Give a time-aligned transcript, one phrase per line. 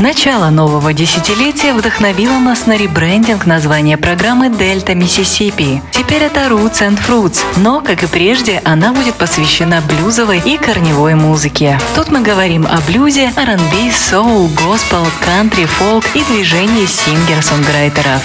[0.00, 5.82] Начало нового десятилетия вдохновило нас на ребрендинг названия программы «Дельта Миссисипи».
[5.92, 11.14] Теперь это Roots and Fruits, но, как и прежде, она будет посвящена блюзовой и корневой
[11.14, 11.78] музыке.
[11.94, 18.22] Тут мы говорим о блюзе, R&B, соул, госпел, кантри, фолк и движении сингер-сонграйтеров.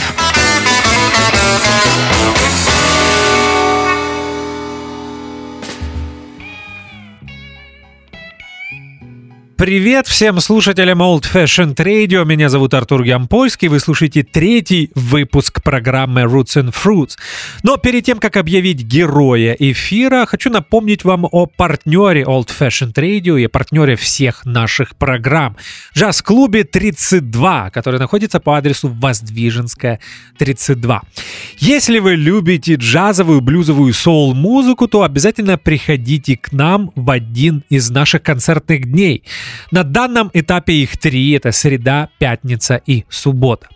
[9.60, 12.24] Привет всем слушателям Old Fashioned Radio.
[12.24, 13.68] Меня зовут Артур Ямпольский.
[13.68, 17.18] Вы слушаете третий выпуск программы Roots and Fruits.
[17.62, 23.38] Но перед тем, как объявить героя эфира, хочу напомнить вам о партнере Old Fashioned Radio
[23.38, 25.58] и партнере всех наших программ.
[25.94, 30.00] Джаз-клубе 32, который находится по адресу Воздвиженская,
[30.38, 31.02] 32.
[31.58, 38.24] Если вы любите джазовую, блюзовую соул-музыку, то обязательно приходите к нам в один из наших
[38.24, 39.26] концертных дней–
[39.72, 41.32] на данном этапе их три.
[41.32, 43.68] Это среда, пятница и суббота.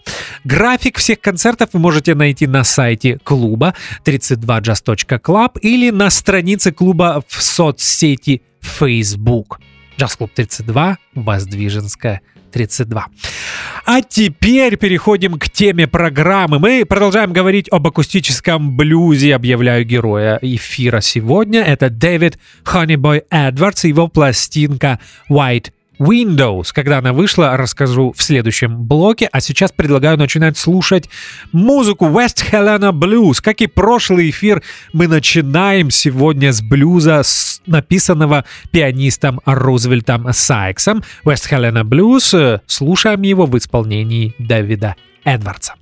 [0.43, 3.73] График всех концертов вы можете найти на сайте клуба
[4.05, 9.59] 32jazz.club или на странице клуба в соцсети Facebook.
[9.97, 12.21] Джаз Клуб 32, Воздвиженская
[12.53, 13.07] 32.
[13.85, 16.59] А теперь переходим к теме программы.
[16.59, 19.35] Мы продолжаем говорить об акустическом блюзе.
[19.35, 21.61] Объявляю героя эфира сегодня.
[21.63, 26.67] Это Дэвид Honeyboy Эдвардс и его пластинка White Windows.
[26.73, 31.09] Когда она вышла, расскажу в следующем блоке, а сейчас предлагаю начинать слушать
[31.51, 33.41] музыку West Helena Blues.
[33.41, 37.21] Как и прошлый эфир, мы начинаем сегодня с блюза,
[37.65, 41.03] написанного пианистом Рузвельтом Сайксом.
[41.25, 42.61] West Helena Blues.
[42.65, 45.75] Слушаем его в исполнении Дэвида Эдвардса.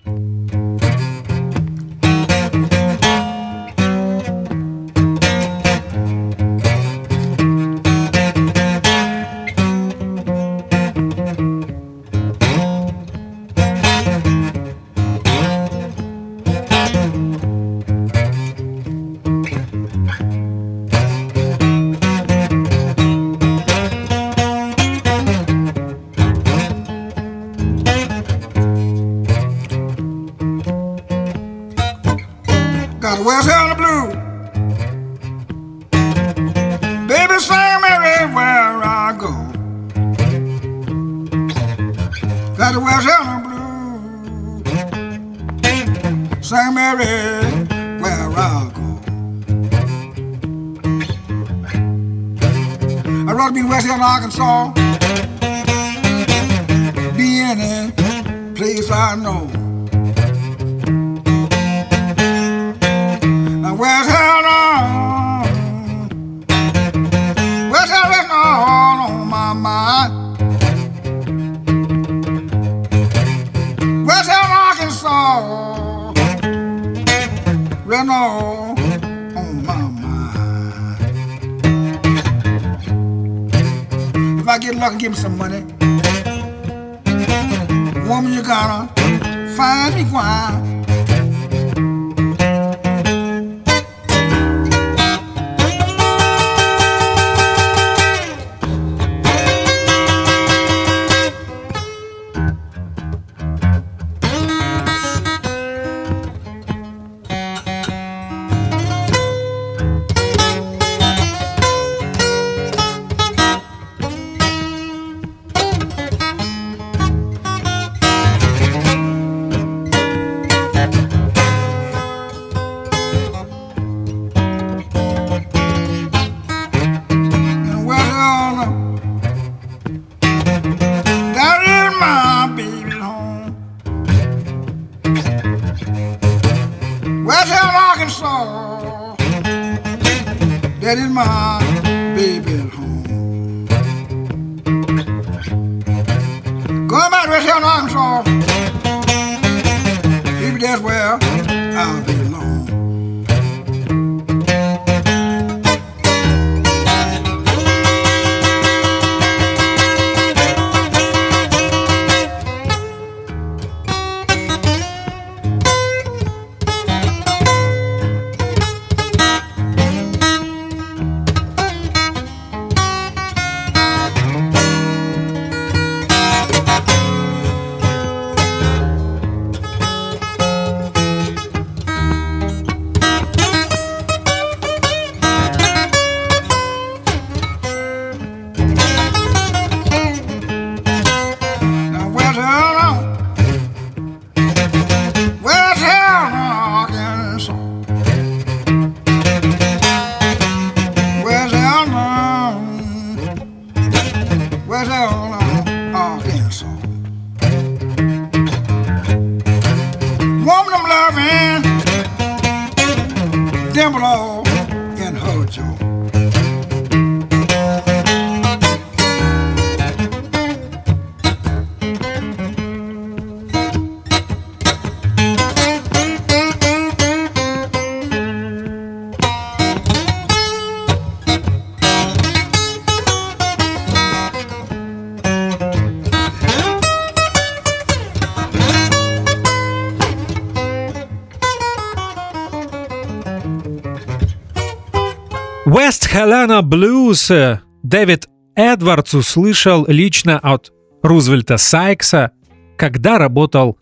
[246.42, 250.72] Helena Blues Дэвид Эдвардс услышал лично от
[251.04, 252.32] Рузвельта Сайкса,
[252.78, 253.78] когда работал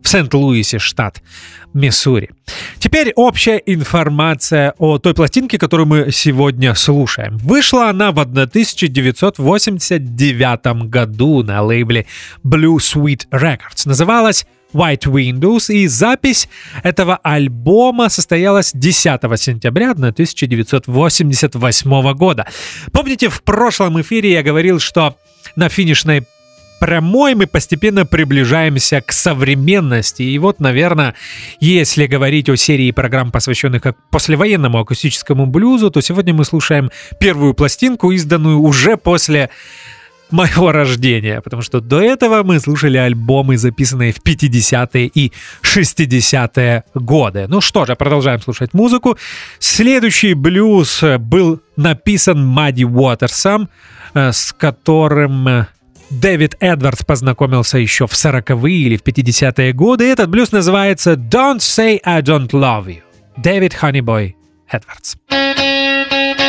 [0.00, 1.20] в Сент-Луисе, штат
[1.74, 2.30] Миссури.
[2.78, 7.36] Теперь общая информация о той пластинке, которую мы сегодня слушаем.
[7.38, 12.06] Вышла она в 1989 году на лейбле
[12.44, 13.86] Blue Sweet Records.
[13.86, 16.48] Называлась White Windows, и запись
[16.82, 22.48] этого альбома состоялась 10 сентября 1988 года.
[22.92, 25.16] Помните, в прошлом эфире я говорил, что
[25.56, 26.26] на финишной
[26.78, 30.22] прямой мы постепенно приближаемся к современности.
[30.22, 31.14] И вот, наверное,
[31.60, 37.54] если говорить о серии программ, посвященных как послевоенному акустическому блюзу, то сегодня мы слушаем первую
[37.54, 39.50] пластинку, изданную уже после
[40.30, 45.32] моего рождения, потому что до этого мы слушали альбомы, записанные в 50-е и
[45.62, 47.46] 60-е годы.
[47.48, 49.16] Ну что же, продолжаем слушать музыку.
[49.58, 53.68] Следующий блюз был написан Мадди Уотерсом,
[54.14, 55.66] э, с которым
[56.10, 60.04] Дэвид Эдвардс познакомился еще в 40-е или в 50-е годы.
[60.04, 63.02] Этот блюз называется «Don't Say I Don't Love You».
[63.36, 64.36] Дэвид Ханибой
[64.70, 65.16] Эдвардс.
[65.30, 66.47] Don't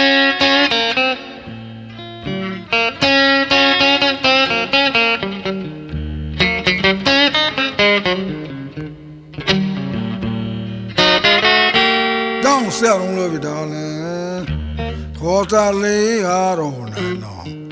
[12.79, 15.13] say I don't love you, darling.
[15.19, 17.67] Cause I lay out all night long.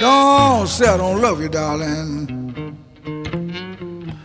[0.00, 2.78] Don't say I don't love you, darling.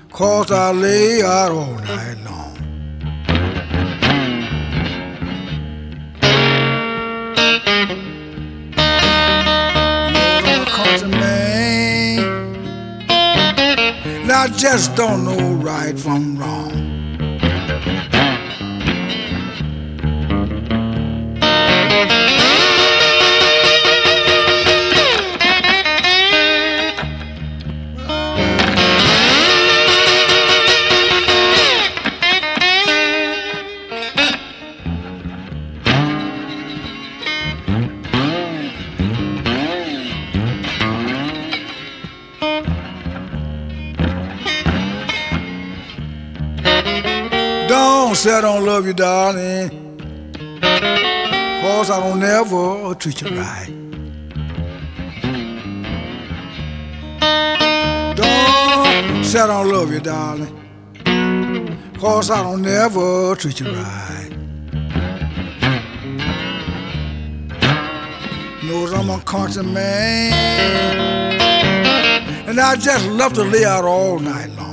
[0.09, 2.57] Cause I lay out all night long.
[10.45, 11.86] A country man.
[14.31, 16.86] I just don't know right from wrong.
[47.67, 49.69] Don't say I don't love you, darling.
[51.61, 53.67] Cause I don't ever treat you right.
[58.15, 60.53] Don't say I don't love you, darling.
[61.99, 64.29] Cause I don't never treat you right.
[68.63, 70.31] Knows I'm a country man.
[72.47, 74.67] And I just love to lay out all night long.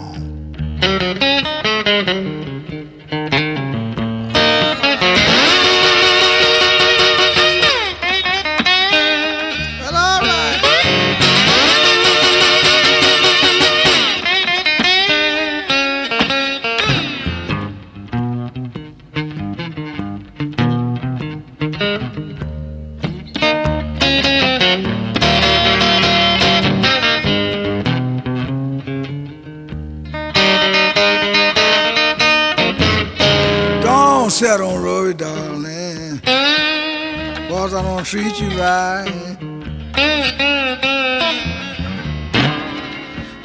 [38.04, 39.38] Don't treat you right.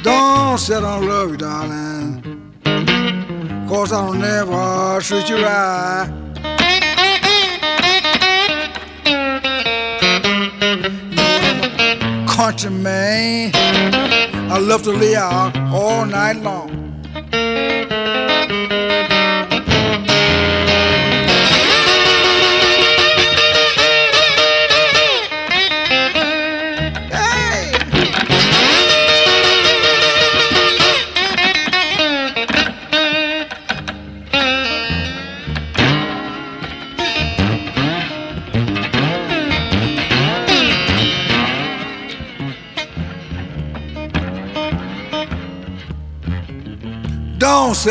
[0.02, 2.52] Don't say I don't love you, darling.
[3.68, 6.08] Cause I don't never treat you right.
[12.28, 16.79] Country man, I love to lay out all night long.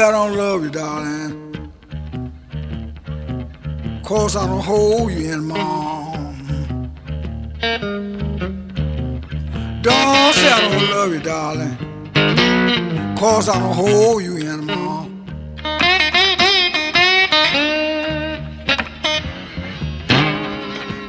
[0.10, 1.72] I don't love you, darling.
[4.04, 6.50] Cause I don't hold you in my arms.
[9.84, 11.78] Don't say I don't love you, darling.
[13.20, 15.12] Cause I don't hold you in my arms.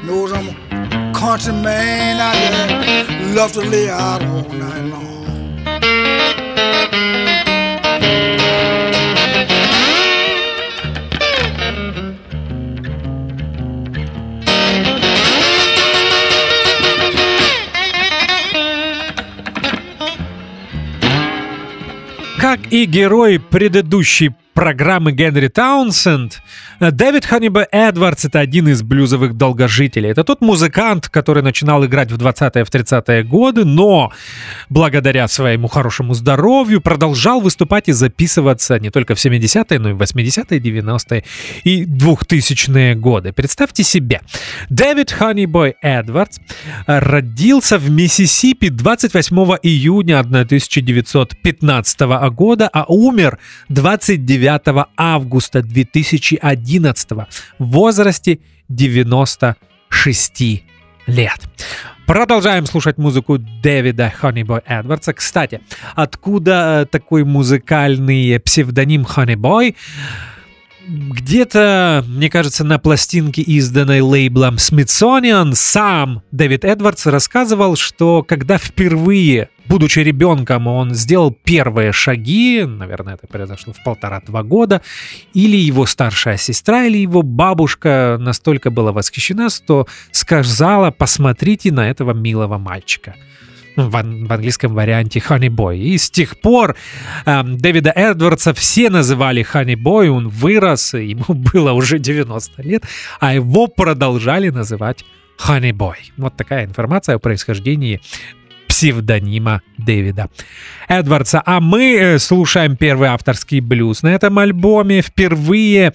[0.04, 5.09] Knows I'm a country man out there, love to lay out all night long.
[22.70, 26.42] И герой предыдущей программы Генри Таунсенд,
[26.80, 30.10] Дэвид Ханнибе Эдвардс— это один из блюзовых долгожителей.
[30.10, 34.12] Это тот музыкант, который начинал играть в 20-е, в 30-е годы, но
[34.68, 40.00] благодаря своему хорошему здоровью продолжал выступать и записываться не только в 70-е, но и в
[40.00, 41.24] 80-е, 90-е
[41.64, 43.32] и 2000-е годы.
[43.32, 44.20] Представьте себе,
[44.68, 46.38] Дэвид Ханнибой Эдвардс
[46.86, 52.00] родился в Миссисипи 28 июня 1915
[52.32, 53.38] года, а умер
[53.68, 54.39] 29
[54.96, 57.26] августа 2011 в
[57.58, 60.64] возрасте 96
[61.06, 61.40] лет.
[62.06, 65.12] Продолжаем слушать музыку Дэвида Ханнибой Эдвардса.
[65.12, 65.60] Кстати,
[65.94, 69.76] откуда такой музыкальный псевдоним Ханнибой?
[70.88, 79.50] Где-то, мне кажется, на пластинке, изданной лейблом Smithsonian, сам Дэвид Эдвардс рассказывал, что когда впервые,
[79.66, 84.80] будучи ребенком, он сделал первые шаги, наверное, это произошло в полтора-два года,
[85.34, 92.14] или его старшая сестра, или его бабушка настолько была восхищена, что сказала, посмотрите на этого
[92.14, 93.14] милого мальчика
[93.76, 95.78] в, ан- в английском варианте Honey Boy.
[95.78, 96.76] И с тех пор
[97.26, 102.84] эм, Дэвида Эдвардса все называли Honey Boy, он вырос, ему было уже 90 лет,
[103.20, 105.04] а его продолжали называть
[105.46, 105.96] Honey Boy.
[106.16, 108.00] Вот такая информация о происхождении
[108.80, 110.30] псевдонима Дэвида
[110.88, 111.42] Эдвардса.
[111.44, 115.02] А мы э, слушаем первый авторский блюз на этом альбоме.
[115.02, 115.92] Впервые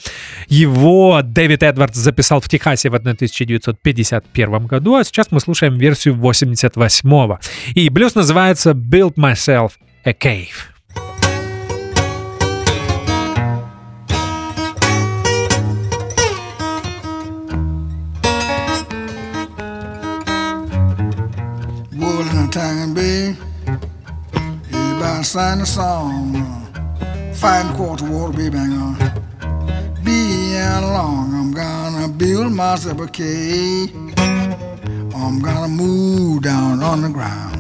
[0.47, 7.39] его Дэвид Эдвардс записал в Техасе в 1951 году, а сейчас мы слушаем версию 88-го.
[7.73, 9.71] И блюз называется «Build Myself
[10.03, 10.74] a Cave».
[22.55, 23.35] Tank, babe.
[24.71, 26.31] Everybody sang a song.
[27.33, 28.95] Fighting quarter water, baby, hang on.
[30.05, 33.93] Being along, I'm gonna build myself a cave.
[34.17, 37.57] I'm gonna move down on the ground.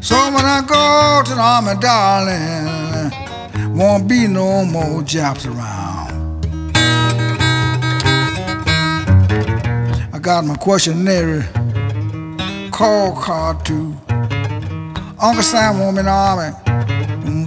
[0.00, 3.10] So when I go to the army, darling,
[3.76, 6.15] won't be no more Japs around.
[10.26, 11.48] Got my questionnaire
[12.72, 13.94] call card too.
[15.22, 16.50] Uncle Sam want me in the army.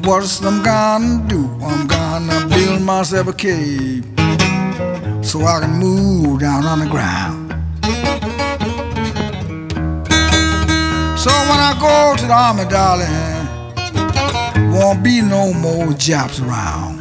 [0.08, 1.50] What's I'm gonna do?
[1.62, 4.06] I'm gonna build myself a cave
[5.22, 7.52] so I can move down on the ground.
[11.20, 13.46] So when I go to the army, darling,
[14.74, 16.99] won't be no more Japs around.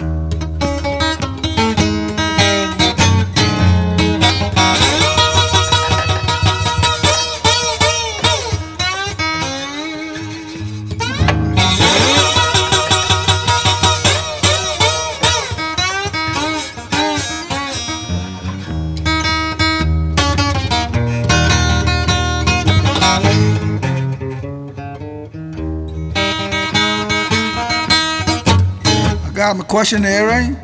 [29.49, 30.55] I got my questionnaire, eh?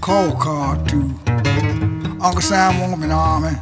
[0.00, 1.08] call card too.
[2.20, 3.52] Uncle Sam in the army.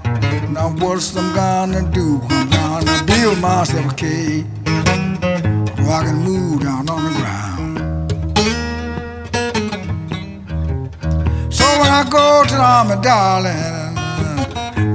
[0.50, 2.18] Now what's I'm gonna do?
[2.30, 7.78] I'm gonna build myself a cave where I can move down on the ground.
[11.52, 13.94] So when I go to the army, darling,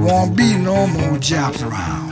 [0.04, 2.10] won't be no more jobs around.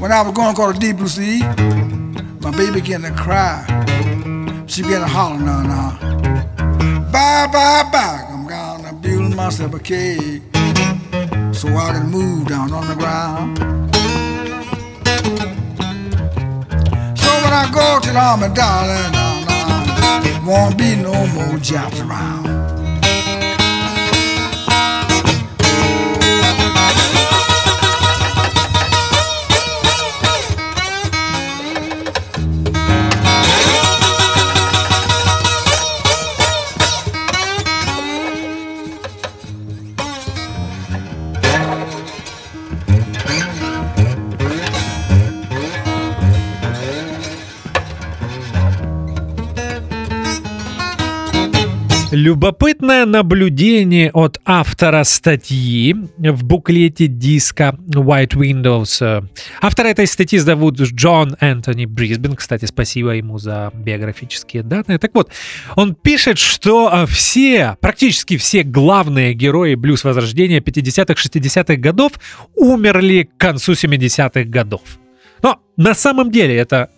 [0.00, 1.42] When I was going across the deep blue sea,
[2.56, 3.64] baby began to cry.
[4.66, 5.90] She began to holler now, now.
[7.10, 8.24] Bye, bye, bye.
[8.28, 10.42] I'm gonna build myself a cave
[11.52, 13.58] so I can move down on the ground.
[17.18, 22.00] So when I go to the army, darling, now, now, won't be no more jobs
[22.00, 22.43] around.
[52.24, 59.28] Любопытное наблюдение от автора статьи в буклете диска White Windows.
[59.60, 62.34] Автора этой статьи зовут Джон Энтони Брисбен.
[62.34, 64.98] Кстати, спасибо ему за биографические данные.
[64.98, 65.32] Так вот,
[65.76, 72.12] он пишет, что а, все, практически все главные герои блюз возрождения 50-х, 60-х годов
[72.54, 74.80] умерли к концу 70-х годов.
[75.42, 76.88] Но на самом деле это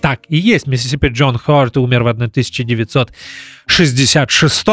[0.00, 0.66] так и есть.
[0.66, 2.08] Миссисипи Джон Хёрт умер в
[3.66, 4.64] 1966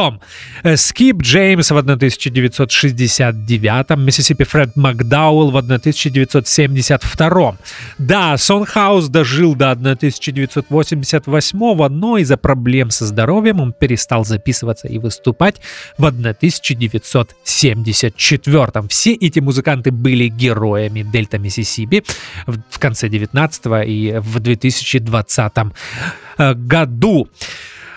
[0.75, 7.57] Скип Джеймс в 1969 Миссисипи Фред Макдауэлл в 1972
[7.98, 14.98] Да, Сон Хаус дожил до 1988 но из-за проблем со здоровьем он перестал записываться и
[14.98, 15.62] выступать
[15.98, 22.03] в 1974 Все эти музыканты были героями Дельта Миссисипи
[22.45, 25.74] в конце 19 и в 2020 2020
[26.38, 27.27] э, году.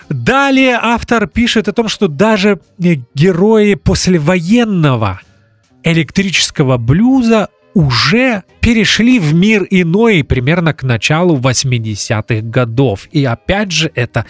[0.09, 5.21] Далее автор пишет о том, что даже э, герои послевоенного
[5.83, 13.07] электрического блюза уже перешли в мир иной примерно к началу 80-х годов.
[13.11, 14.25] И опять же, это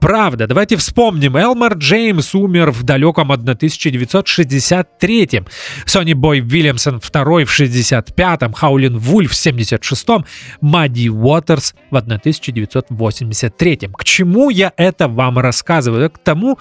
[0.00, 0.46] правда.
[0.46, 1.36] Давайте вспомним.
[1.36, 5.46] Элмар Джеймс умер в далеком 1963-м.
[5.84, 8.54] Сонни Бой Вильямсон II в 65-м.
[8.54, 10.24] Хаулин Вульф в 76-м.
[10.62, 13.92] Мадди Уотерс в 1983-м.
[13.92, 16.08] К чему я это вам рассказываю?
[16.08, 16.58] К тому,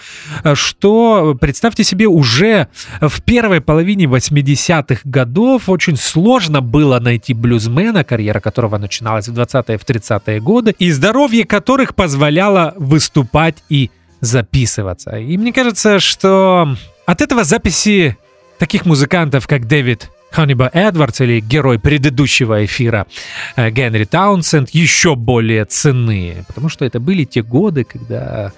[0.55, 2.67] что, представьте себе, уже
[2.99, 9.33] в первой половине 80-х годов очень сложно было найти найти блюзмена, карьера которого начиналась в
[9.39, 15.17] 20-е, в 30-е годы, и здоровье которых позволяло выступать и записываться.
[15.17, 18.17] И мне кажется, что от этого записи
[18.57, 23.05] таких музыкантов, как Дэвид Ханиба Эдвардс или герой предыдущего эфира
[23.55, 28.51] э, Генри Таунсенд еще более ценные, потому что это были те годы, когда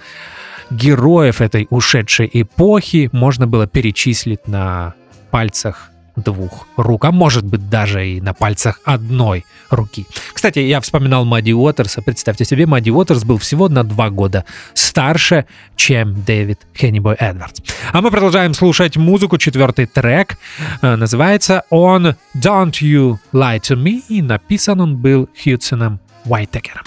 [0.70, 4.94] героев этой ушедшей эпохи можно было перечислить на
[5.30, 10.06] пальцах двух рук, а может быть даже и на пальцах одной руки.
[10.32, 12.02] Кстати, я вспоминал Мадди Уотерса.
[12.02, 17.60] Представьте себе, Мадди Уотерс был всего на два года старше, чем Дэвид Хеннибой Эдвардс.
[17.92, 19.38] А мы продолжаем слушать музыку.
[19.38, 20.38] Четвертый трек
[20.82, 26.82] э, называется «On Don't You Lie To Me» и написан он был Хьюдсоном Уайтекером.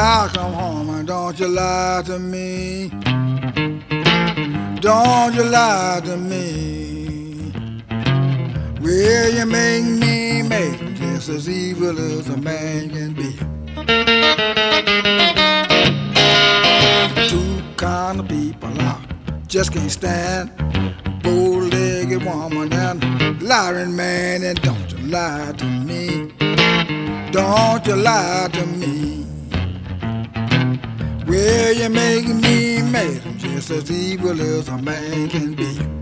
[0.00, 2.88] Car come home and don't you lie to me.
[4.80, 7.52] Don't you lie to me.
[8.80, 13.30] Will you make me make just as evil as a man can be?
[17.28, 19.04] Two kind of people I
[19.48, 20.50] just can't stand.
[21.22, 26.32] Bow-legged woman and lying man, and don't you lie to me.
[27.32, 29.29] Don't you lie to me.
[31.30, 33.22] Well, you make me mad.
[33.24, 35.99] I'm just as evil as a man can be.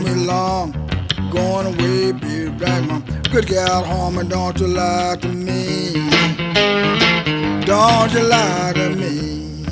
[0.00, 0.72] Me long.
[1.30, 3.00] Going away, be back, my
[3.30, 3.84] good gal
[4.18, 5.92] and don't you lie to me.
[7.66, 9.64] Don't you lie to me.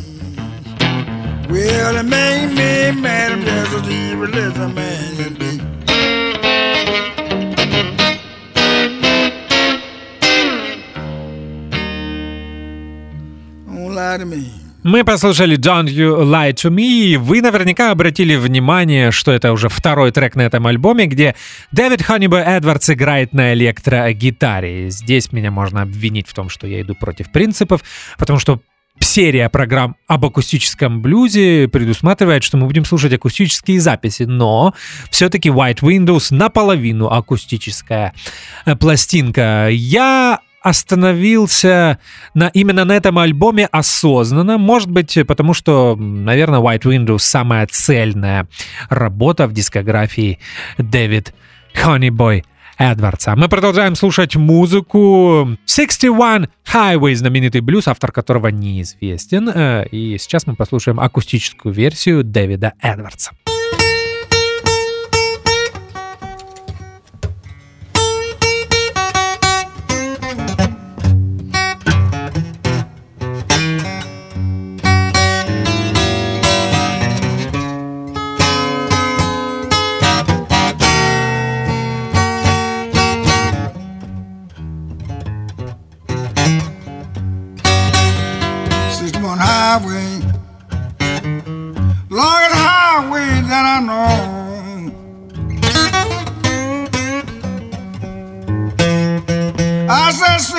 [1.48, 3.80] Well, it made me mad, and there's a
[4.35, 5.59] as a man be.
[13.66, 14.59] Don't lie to me.
[14.82, 19.68] Мы послушали Don't You Lie To Me, и вы наверняка обратили внимание, что это уже
[19.68, 21.34] второй трек на этом альбоме, где
[21.70, 24.88] Дэвид Ханнибой Эдвардс играет на электрогитаре.
[24.88, 27.82] Здесь меня можно обвинить в том, что я иду против принципов,
[28.18, 28.62] потому что
[29.00, 34.72] серия программ об акустическом блюзе предусматривает, что мы будем слушать акустические записи, но
[35.10, 38.14] все-таки White Windows наполовину акустическая
[38.64, 39.68] э, пластинка.
[39.70, 41.98] Я остановился
[42.34, 44.58] на, именно на этом альбоме осознанно.
[44.58, 48.46] Может быть, потому что, наверное, White Windows самая цельная
[48.88, 50.38] работа в дискографии
[50.78, 51.34] Дэвид
[51.74, 52.44] Honeyboy
[52.80, 53.36] Эдвардса.
[53.36, 59.50] Мы продолжаем слушать музыку 61 Highway, знаменитый блюз, автор которого неизвестен.
[59.50, 63.32] Э, И сейчас мы послушаем акустическую версию Дэвида Эдвардса.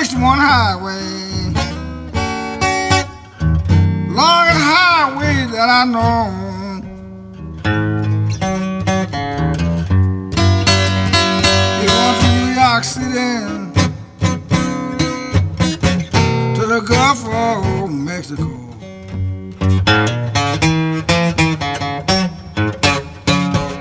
[0.04, 1.00] 61 highway.
[4.10, 6.26] Longest highway that I know.
[11.82, 13.30] It runs from New York City
[16.56, 18.50] to the Gulf of Mexico.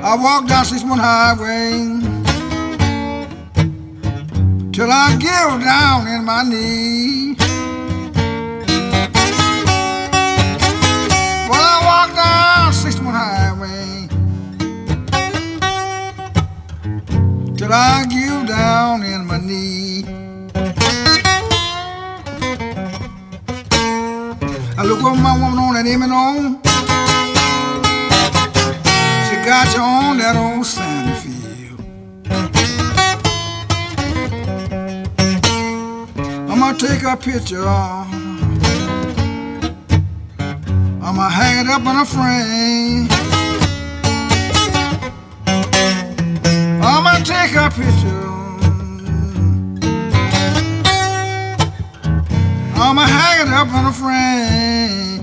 [0.03, 2.10] I walked down 61 Highway
[4.81, 7.35] till I get down in my knee.
[11.47, 14.07] Well, I walk down 61 Highway
[17.57, 20.03] till I get down in my knee.
[24.79, 26.59] I look over my woman on that on.
[29.27, 31.10] She got you on that old sandy
[36.71, 37.67] I'ma take a picture.
[41.03, 43.09] I'ma hang it up in a frame.
[46.81, 48.27] I'ma take a picture.
[52.79, 55.21] I'ma hang it up in a frame.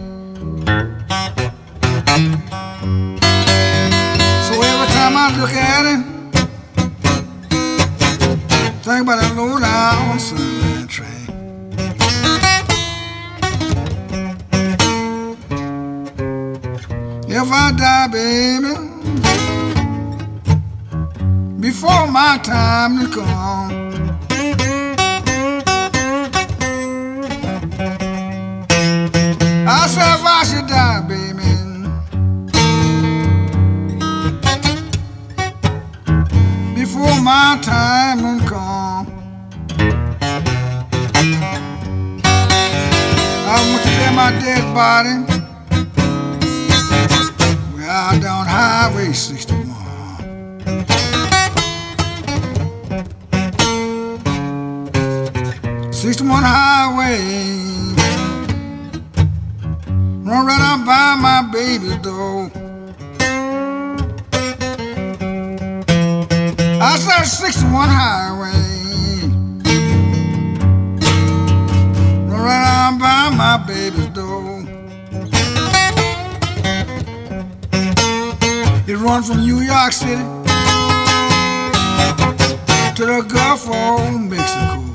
[4.44, 6.00] So every time I look at it,
[8.84, 10.58] think about that low down
[17.40, 18.74] If I die, baby,
[21.61, 24.18] before my time to come.
[29.68, 31.48] I said if I should die, baby.
[36.74, 39.07] Before my time will come.
[43.46, 45.38] I want to lay my dead body.
[48.00, 49.66] Out down Highway 61.
[55.92, 57.18] Sixty-one highway
[60.24, 62.48] Run right out by my baby's door.
[66.80, 68.52] I said 61 highway.
[72.30, 74.47] Run right out by my baby's door.
[78.90, 80.22] It runs from New York City
[82.96, 84.88] to the Gulf of Mexico.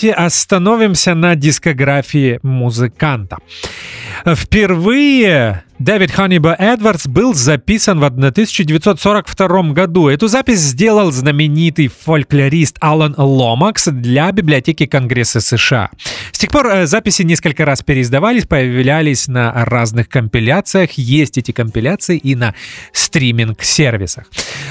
[0.00, 3.38] Давайте остановимся на дискографии музыканта.
[4.26, 10.08] Впервые Дэвид Ханниба Эдвардс был записан в 1942 году.
[10.08, 15.90] Эту запись сделал знаменитый фольклорист Алан Ломакс для библиотеки Конгресса США.
[16.32, 20.92] С тех пор э, записи несколько раз переиздавались, появлялись на разных компиляциях.
[20.92, 22.54] Есть эти компиляции и на
[22.92, 24.24] стриминг-сервисах.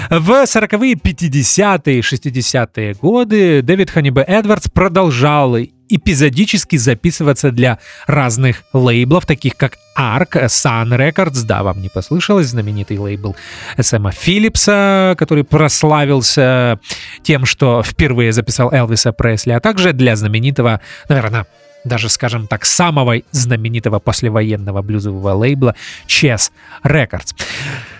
[0.09, 5.55] В 40-е, 50-е, 60-е годы Дэвид Ханниба Эдвардс продолжал
[5.89, 12.97] эпизодически записываться для разных лейблов, таких как Arc, Sun Records, да, вам не послышалось, знаменитый
[12.97, 13.35] лейбл
[13.79, 16.79] Сэма Филлипса, который прославился
[17.23, 21.47] тем, что впервые записал Элвиса Пресли, а также для знаменитого, наверное,
[21.83, 25.75] даже, скажем так, самого знаменитого послевоенного блюзового лейбла
[26.07, 26.51] Chess
[26.83, 27.33] Records.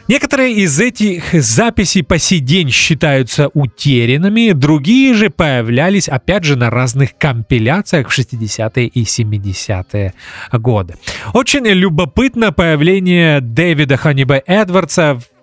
[0.08, 6.70] Некоторые из этих записей по сей день считаются утерянными, другие же появлялись, опять же, на
[6.70, 10.14] разных компиляциях в 60-е и 70-е
[10.54, 10.96] годы.
[11.34, 15.37] Очень любопытно появление Дэвида Ханниба Эдвардса в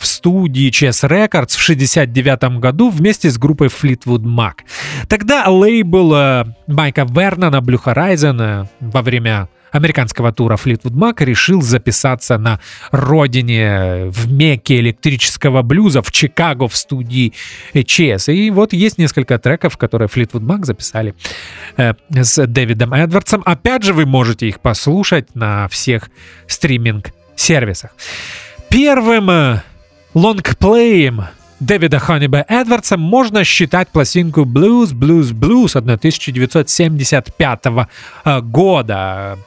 [0.00, 4.54] студии Chess Records в 69 году вместе с группой Fleetwood Mac.
[5.08, 11.62] Тогда лейбл э, Майка Вернона Blue Horizon э, во время американского тура Fleetwood Mac решил
[11.62, 12.60] записаться на
[12.90, 17.32] родине в мекке электрического блюза в Чикаго в студии
[17.74, 18.32] Chess.
[18.32, 21.14] И вот есть несколько треков, которые Fleetwood Mac записали
[21.76, 23.42] э, с Дэвидом Эдвардсом.
[23.44, 26.10] Опять же, вы можете их послушать на всех
[26.46, 27.90] стриминг-сервисах.
[28.70, 29.60] Первым
[30.14, 31.24] лонгплеем
[31.60, 37.60] Дэвида Ханниба Эдвардса можно считать пластинку Blues, Blues, Blues 1975
[38.24, 39.38] э, года.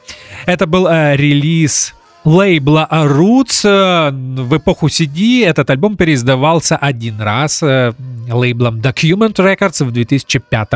[0.44, 7.92] Это был релиз лейбла Roots в эпоху CD этот альбом переиздавался один раз э,
[8.30, 10.68] лейблом Document Records в 2005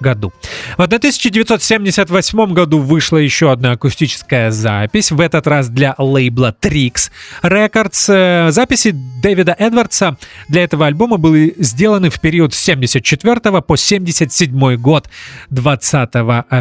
[0.00, 0.32] году.
[0.76, 7.10] В 1978 году вышла еще одна акустическая запись, в этот раз для лейбла Trix
[7.42, 8.12] Records.
[8.12, 10.16] Э, записи Дэвида Эдвардса
[10.48, 15.08] для этого альбома были сделаны в период с 74 по 77 год
[15.50, 16.10] 20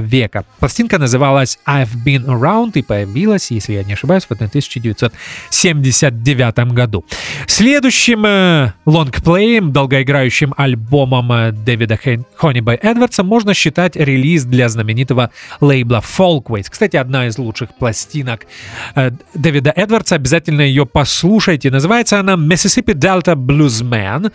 [0.01, 0.45] века.
[0.59, 7.05] Пластинка называлась I've Been Around и появилась, если я не ошибаюсь, в 1979 году.
[7.47, 11.99] Следующим э, лонгплеем, долгоиграющим альбомом э, Дэвида
[12.35, 15.29] Хониба Эдвардса можно считать релиз для знаменитого
[15.61, 16.65] лейбла Folkways.
[16.69, 18.47] Кстати, одна из лучших пластинок
[18.95, 21.71] э, Дэвида Эдвардса, обязательно ее послушайте.
[21.71, 24.31] Называется она Mississippi Delta Bluesman.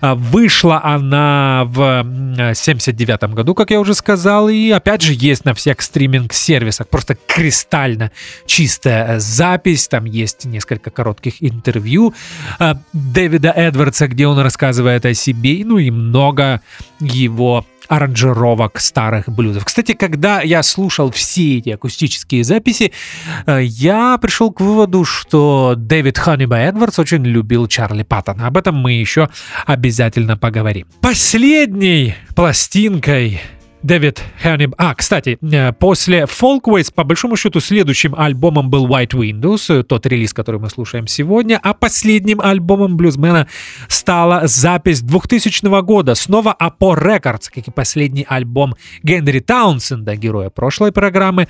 [0.00, 5.80] Вышла она в 79 году, как я уже сказал, и опять же есть на всех
[5.80, 6.88] стриминг-сервисах.
[6.88, 8.10] Просто кристально
[8.46, 12.14] чистая запись, там есть несколько коротких интервью
[12.58, 16.60] э, Дэвида Эдвардса, где он рассказывает о себе, ну и много
[17.00, 19.64] его аранжировок старых блюзов.
[19.64, 22.92] Кстати, когда я слушал все эти акустические записи,
[23.46, 28.46] э, я пришел к выводу, что Дэвид Ханниба Эдвардс очень любил Чарли Паттона.
[28.46, 29.28] Об этом мы еще
[29.66, 30.86] обязательно поговорим.
[31.00, 33.40] Последней пластинкой
[33.84, 34.74] Дэвид Херниб.
[34.78, 40.06] А, кстати, э, после Folkways, по большому счету, следующим альбомом был White Windows, э, тот
[40.06, 43.46] релиз, который мы слушаем сегодня, а последним альбомом блюзмена
[43.88, 50.90] стала запись 2000 года, снова Apo Records, как и последний альбом Генри Таунсенда, героя прошлой
[50.90, 51.46] программы.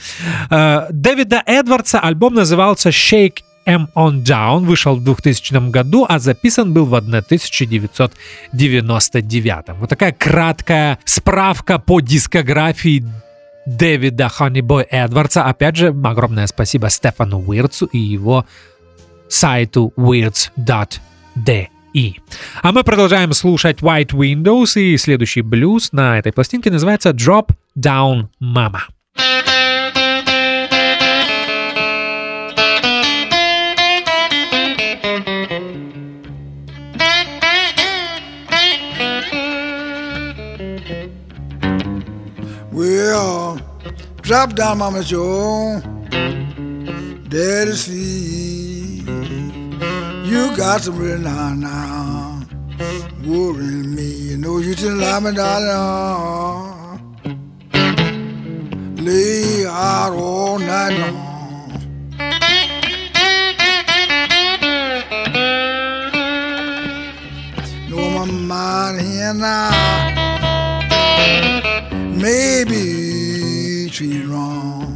[0.51, 6.73] Э, Дэвида Эдвардса альбом назывался Shake M On Down вышел в 2000 году, а записан
[6.73, 9.79] был в 1999.
[9.79, 13.05] Вот такая краткая справка по дискографии
[13.67, 15.45] Дэвида Ханнибой Эдвардса.
[15.45, 18.47] Опять же, огромное спасибо Стефану Уирцу и его
[19.29, 21.69] сайту weirds.de.
[22.63, 28.27] А мы продолжаем слушать White Windows, и следующий блюз на этой пластинке называется Drop Down
[28.43, 28.81] Mama.
[43.15, 43.61] Well,
[44.23, 45.81] drop down, Mama Joe.
[47.29, 49.07] Daddy's feet.
[50.27, 52.43] You got some really now, now
[53.25, 54.11] worrying me.
[54.31, 55.71] You know you just love me, darling.
[58.97, 61.21] Lay out all night long.
[68.15, 70.15] My mind here now.
[72.25, 74.94] Maybe treated wrong.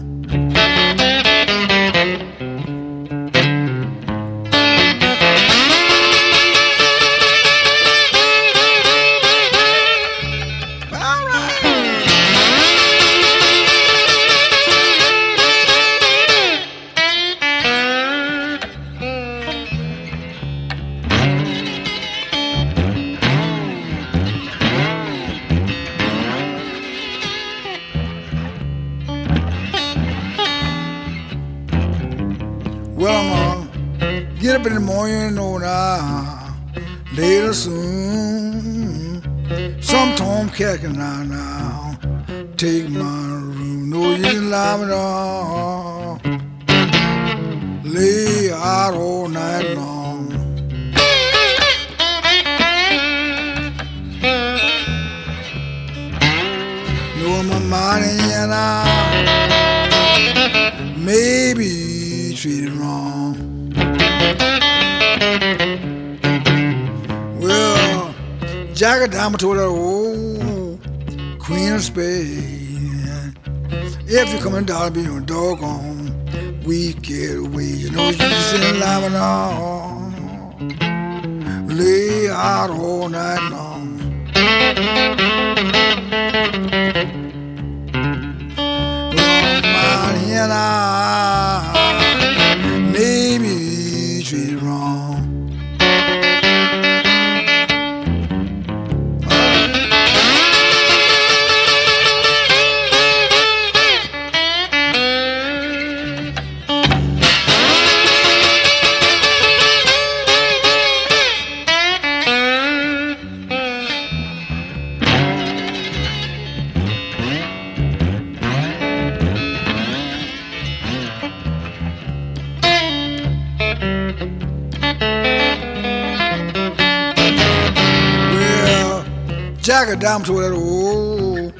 [129.69, 131.53] Jack of Diamond told that old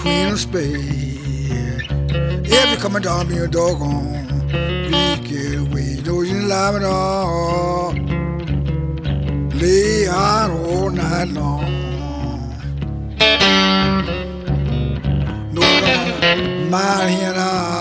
[0.00, 1.86] Queen of Spades.
[2.50, 4.48] If you coming down, be a doggone
[4.90, 6.00] wicked way.
[6.02, 7.92] Don't you lie at all.
[9.52, 11.60] Lay out all night long.
[15.52, 17.72] No, no, my hand, I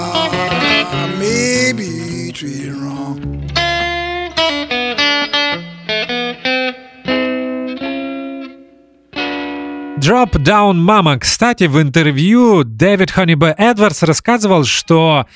[10.02, 11.20] Drop Down Mama.
[11.20, 15.28] Кстати, в интервью Дэвид Ханнибе Эдвардс рассказывал, что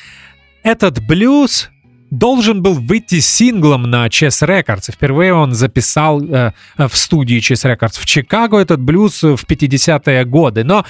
[0.63, 1.69] этот блюз
[2.17, 4.91] должен был выйти синглом на Chess Records.
[4.91, 10.63] Впервые он записал э, в студии Chess Records в Чикаго этот блюз в 50-е годы.
[10.63, 10.85] Но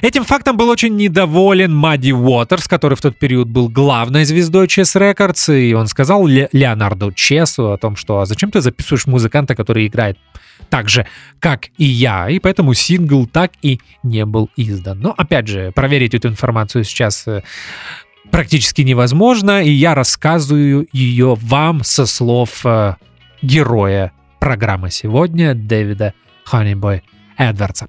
[0.00, 4.98] этим фактом был очень недоволен Мадди Уотерс, который в тот период был главной звездой Chess
[4.98, 5.58] Records.
[5.58, 9.86] И он сказал Ле- Леонарду Чесу о том, что «А зачем ты записываешь музыканта, который
[9.86, 10.18] играет
[10.70, 11.06] так же,
[11.38, 15.00] как и я, и поэтому сингл так и не был издан.
[15.00, 17.42] Но, опять же, проверить эту информацию сейчас э,
[18.30, 22.96] практически невозможно, и я рассказываю ее вам со слов э,
[23.42, 26.14] героя программы сегодня, Дэвида
[26.44, 27.02] Ханнибой
[27.36, 27.88] Эдвардса.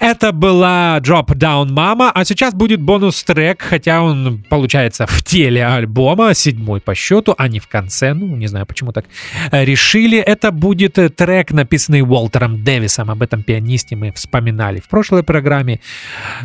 [0.00, 6.34] Это была Drop Down Mama, а сейчас будет бонус-трек, хотя он получается в теле альбома,
[6.34, 9.06] седьмой по счету, а не в конце, ну, не знаю, почему так
[9.50, 10.18] решили.
[10.18, 15.80] Это будет трек, написанный Уолтером Дэвисом, об этом пианисте мы вспоминали в прошлой программе,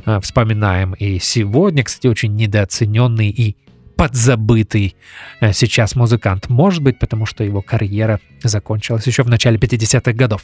[0.06, 3.56] э, вспоминаем и сегодня, кстати, очень недооцененный и
[3.98, 4.96] подзабытый
[5.42, 6.50] э, сейчас музыкант.
[6.50, 10.44] Может быть, потому что его карьера закончилась еще в начале 50-х годов.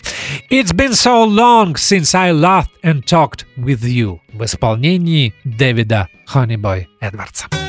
[0.51, 6.87] It's been so long since I laughed and talked with you в исполнении Дэвида Honeyboy
[6.99, 7.62] Эдвардса.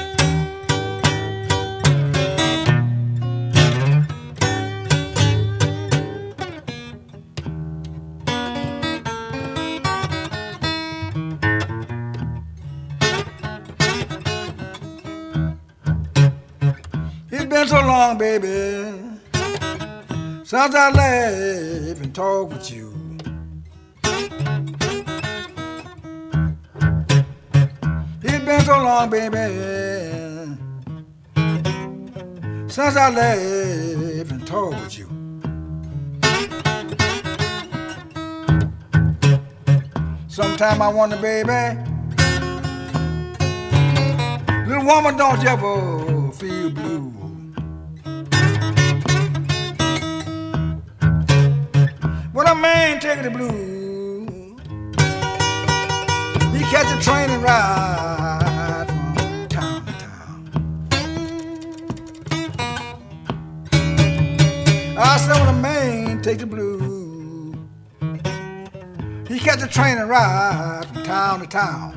[17.65, 18.47] Been so long, baby,
[20.45, 22.93] since I laugh and talk with you.
[28.23, 29.37] It's been so long, baby,
[32.69, 35.09] since I laugh and talk with you.
[40.29, 41.81] Sometime I wonder, baby,
[44.69, 46.04] little woman, don't you ever
[52.55, 54.57] A man take the blue,
[56.57, 60.51] he catch a train and ride from town to town.
[64.97, 67.55] I said when a man take the blue,
[69.27, 71.93] he catch a train and ride from town to town.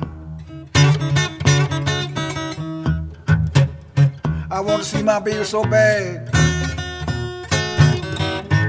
[4.50, 6.27] I want to see my baby so bad.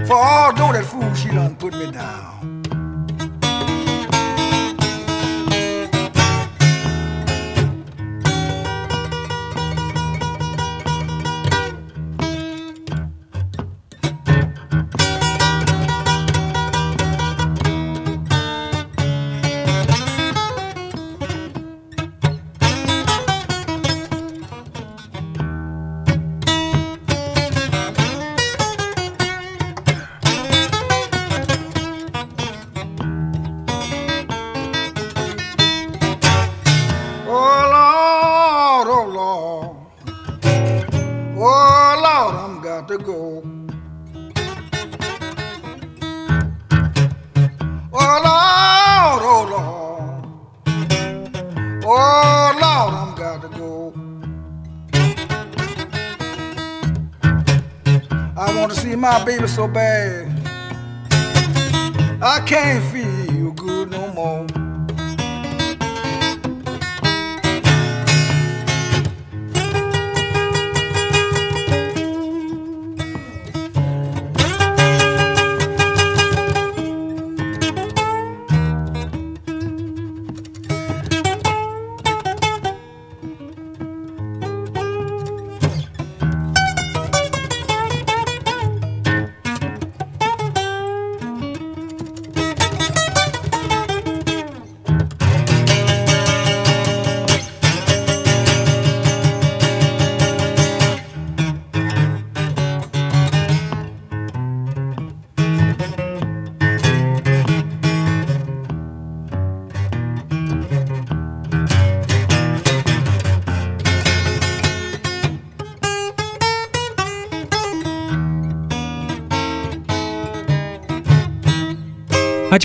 [0.09, 2.38] For all know that fool, she done put me down.
[58.39, 60.31] I want to see my baby so bad.
[62.21, 64.58] I can't feel good no more.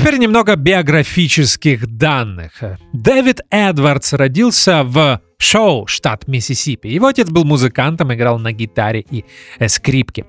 [0.05, 2.63] Теперь немного биографических данных.
[2.93, 6.89] Дэвид Эдвардс родился в Шоу, штат Миссисипи.
[6.89, 9.25] Его отец был музыкантом, играл на гитаре и
[9.59, 10.27] э, скрипке.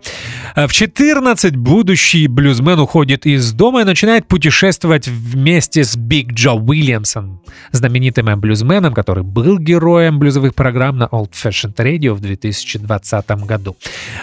[0.56, 7.42] В 14 будущий блюзмен уходит из дома и начинает путешествовать вместе с Биг Джо Уильямсом,
[7.74, 13.76] знаменитым блюзменом, который был героем блюзовых программ на Old Fashioned Radio в 2020 году.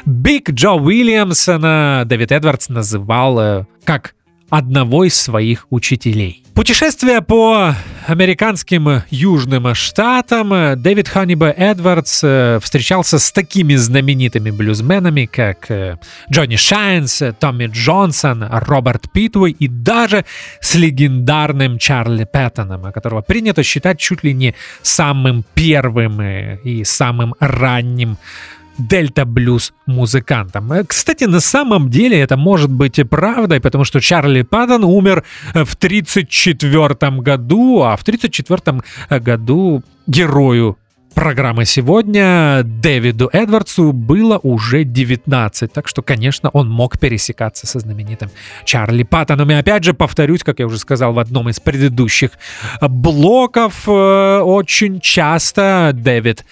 [0.07, 4.15] Биг Джо Уильямса Дэвид Эдвардс называл э, как
[4.53, 6.45] одного из своих учителей.
[6.55, 7.75] Путешествие по
[8.07, 15.97] американским южным штатам Дэвид Ханниба Эдвардс э, встречался с такими знаменитыми блюзменами, как э,
[16.31, 20.27] Джонни Шайнс, Томми Джонсон, Роберт Питвей и даже
[20.61, 27.35] с легендарным Чарли Пэттоном, которого принято считать чуть ли не самым первым э, и самым
[27.41, 28.19] ранним
[28.79, 30.73] дельта-блюз музыкантом.
[30.73, 35.65] Э, Кстати, на самом деле это может быть правдой, потому что Чарли Паттон умер э,
[35.65, 40.77] в 1934 году, а в 1934 году герою
[41.13, 48.31] программы сегодня Дэвиду Эдвардсу было уже 19, так что, конечно, он мог пересекаться со знаменитым
[48.65, 49.51] Чарли Паттоном.
[49.51, 52.31] И опять же, повторюсь, как я уже сказал в одном из предыдущих
[52.81, 56.45] блоков, э, очень часто Дэвид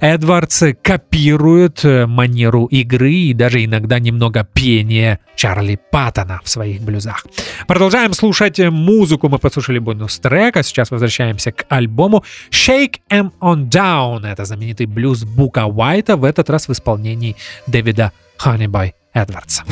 [0.00, 7.26] Эдвардс копирует э, манеру игры и даже иногда немного пения Чарли Паттона в своих блюзах.
[7.66, 9.28] Продолжаем слушать музыку.
[9.28, 14.03] Мы послушали бонус-трек, а сейчас возвращаемся к альбому Shake 'em on Down.
[14.04, 17.36] Это знаменитый блюз Бука Уайта, в этот раз в исполнении
[17.66, 19.64] Дэвида Ханнибай Эдвардса.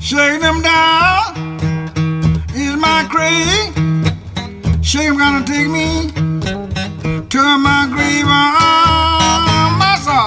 [0.00, 1.34] Shake them down
[2.54, 3.72] is my craze.
[4.82, 6.10] Shake gonna take me
[7.28, 8.24] to my grave.
[8.28, 10.20] Ah, Massa,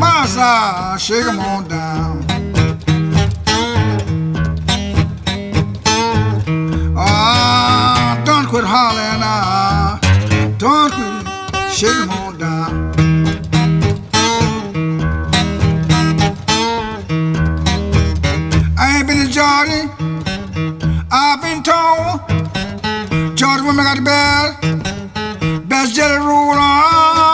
[0.00, 2.23] Massa, shake 'em on down.
[10.58, 11.06] Don't we
[11.70, 12.06] shake
[12.38, 12.92] down
[18.78, 19.30] I ain't been
[21.10, 22.20] I've been told
[23.84, 24.74] got the best
[25.68, 25.94] Best
[26.58, 27.24] on.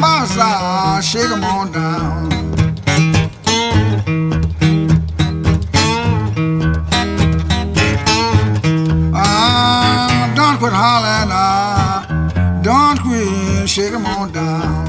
[0.00, 2.23] Masa shake them on down.
[10.84, 12.04] Hollering, ah,
[12.62, 14.84] don't quit, shake 'em on down.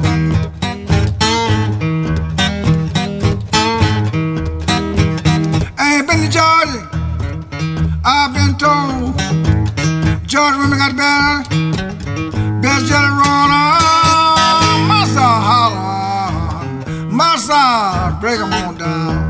[5.81, 6.29] I ain't been to
[8.13, 9.15] I've been told
[10.31, 11.35] Georgia women got better,
[12.63, 13.69] best jelly roller,
[14.89, 16.27] massa holler,
[17.19, 17.61] massa
[18.19, 19.24] break 'em on down.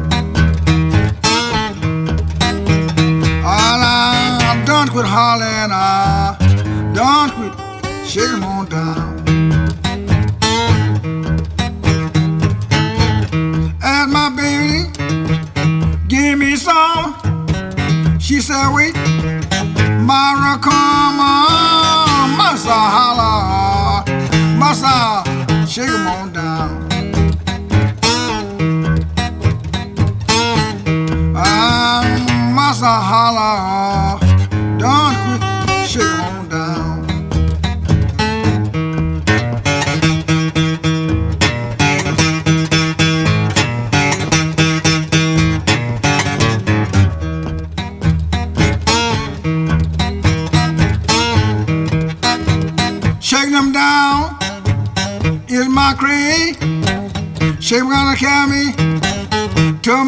[18.65, 18.94] Are we?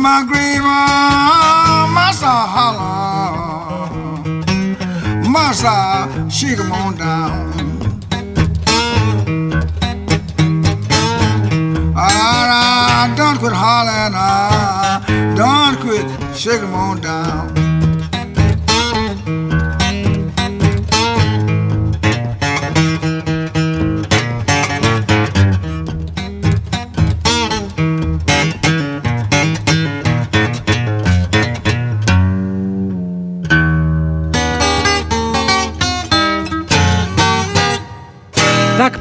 [0.08, 0.80] magrima
[1.96, 2.92] masala
[5.34, 6.87] masa shigma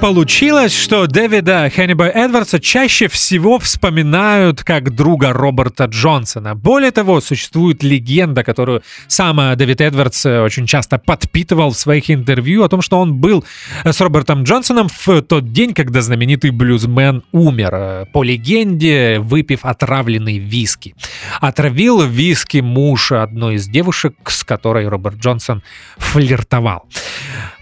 [0.07, 6.54] получилось, что Дэвида Хенниба Эдвардса чаще всего вспоминают как друга Роберта Джонсона.
[6.54, 12.09] Более того, существует легенда, которую сам э, Дэвид Эдвардс э, очень часто подпитывал в своих
[12.09, 13.44] интервью о том, что он был
[13.84, 17.70] с Робертом Джонсоном в тот день, когда знаменитый блюзмен умер.
[17.72, 20.94] Э, По легенде, выпив отравленный виски.
[21.40, 25.64] Отравил виски муж одной из девушек, с которой Роберт Джонсон
[25.96, 26.86] флиртовал.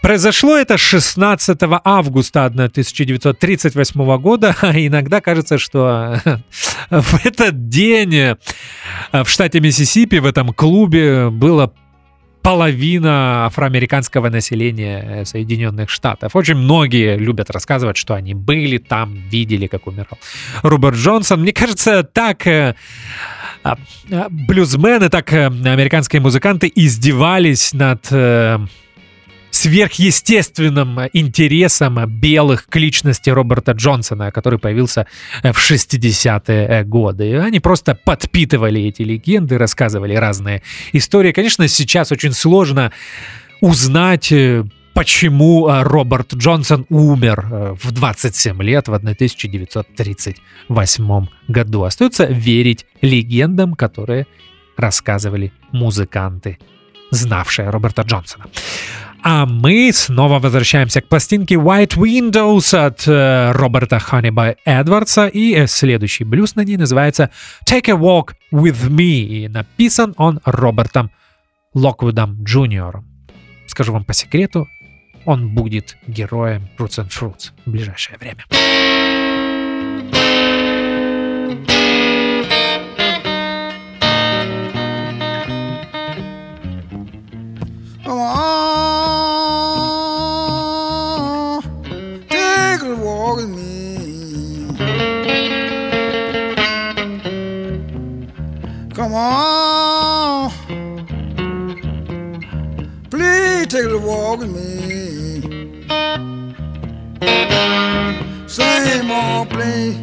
[0.02, 6.20] Произошло это 16 августа 1938 года, а иногда кажется, что
[6.90, 8.36] в этот день э,
[9.12, 11.72] в штате Миссисипи в этом клубе было
[12.44, 16.36] половина афроамериканского населения э, Соединенных Штатов.
[16.36, 20.18] Очень многие любят рассказывать, что они были там, видели, как умирал
[20.62, 21.40] Роберт Джонсон.
[21.40, 22.74] Мне кажется, так э,
[23.62, 23.78] а,
[24.12, 28.58] а, блюзмены, так э, американские музыканты издевались над э,
[29.54, 35.06] сверхъестественным интересом белых к личности Роберта Джонсона, который появился
[35.44, 37.30] э, в 60-е годы.
[37.30, 41.30] И Они просто подпитывали эти легенды, рассказывали разные истории.
[41.30, 42.90] Конечно, сейчас очень сложно
[43.60, 51.84] узнать э, почему э, Роберт Джонсон умер э, в 27 лет в 1938 году.
[51.84, 54.26] Остается верить легендам, которые
[54.76, 56.58] рассказывали музыканты,
[57.12, 58.46] знавшие Роберта Джонсона.
[59.26, 65.28] А мы снова возвращаемся к пластинке White Windows от э, Роберта Ханниба Эдвардса.
[65.28, 67.30] И э, следующий блюз на ней называется
[67.66, 69.22] Take a Walk With Me.
[69.22, 71.10] И написан он Робертом
[71.72, 73.06] Локвудом Джуниором.
[73.66, 74.68] Скажу вам по секрету,
[75.24, 78.44] он будет героем Roots and Fruits в ближайшее время.
[99.24, 100.50] On,
[103.10, 105.40] please take a walk with me.
[108.46, 109.96] Same old place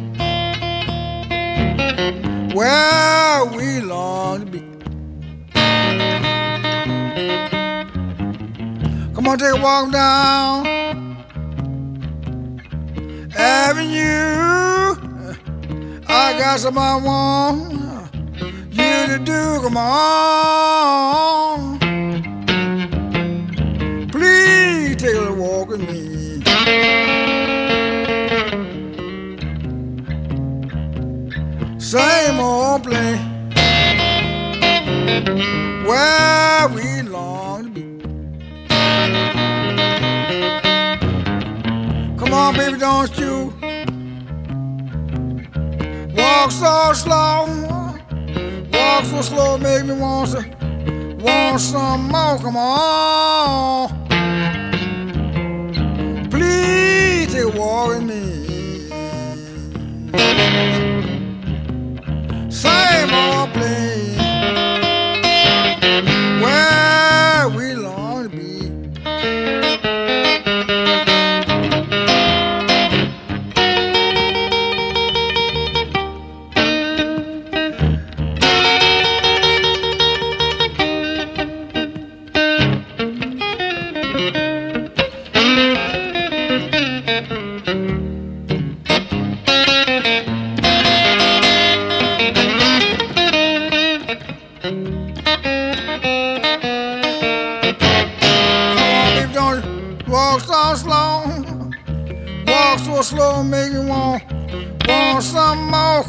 [2.54, 4.60] where we long to be.
[9.14, 10.66] Come on, take a walk down
[13.36, 14.96] Avenue.
[16.08, 16.96] I got something I
[18.74, 19.60] you to do.
[19.62, 21.78] Come on,
[24.10, 26.42] please take a walk with me.
[31.78, 33.20] Same old place
[35.86, 37.82] where we long to be.
[42.18, 43.52] Come on, baby, don't you
[46.16, 47.81] walk so slow?
[48.72, 50.44] Walk so slow, make me want to
[51.22, 52.38] want some more.
[52.38, 53.88] Come on,
[56.30, 58.22] please take a walk with me.
[62.50, 64.18] Same old place
[66.42, 66.91] where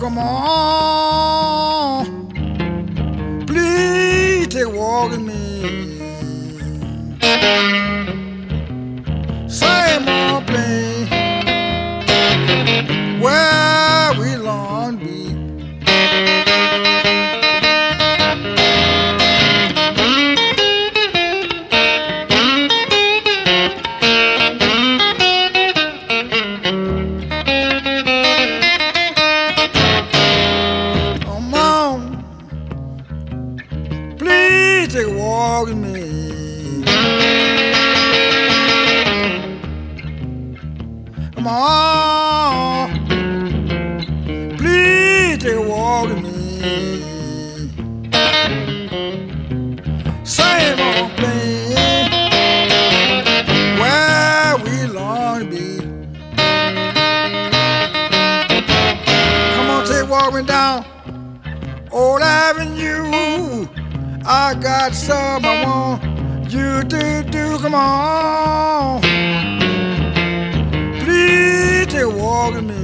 [0.04, 1.33] como hoy.
[34.86, 36.84] Please take a walk with me.
[41.36, 42.23] Come on,
[64.36, 67.60] I got some I want you to do.
[67.60, 69.02] Come on,
[71.02, 72.82] please take a walk with me.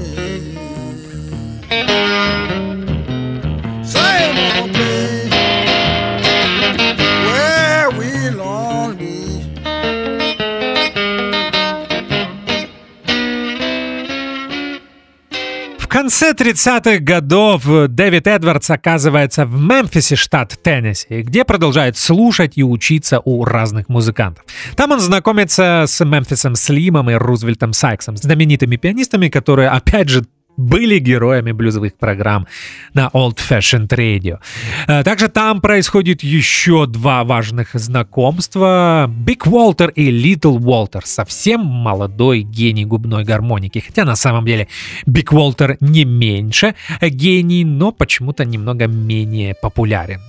[16.10, 23.22] Конце 30-х годов Дэвид Эдвардс оказывается в Мемфисе, штат Теннесси, где продолжает слушать и учиться
[23.24, 24.44] у разных музыкантов.
[24.76, 30.26] Там он знакомится с Мемфисом Слимом и Рузвельтом Сайксом, знаменитыми пианистами, которые, опять же,
[30.60, 32.46] были героями блюзовых программ
[32.94, 34.40] на Old Fashioned Radio.
[34.88, 39.06] Э, Также там происходит еще два важных знакомства.
[39.10, 41.06] Биг Уолтер и Литл Уолтер.
[41.06, 43.80] Совсем молодой гений губной гармоники.
[43.80, 44.68] Хотя на самом деле
[45.06, 50.20] Биг Уолтер не меньше гений, но почему-то немного менее популярен.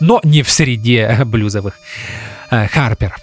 [0.00, 1.78] Но не в среде блюзовых
[2.50, 3.14] Харпер.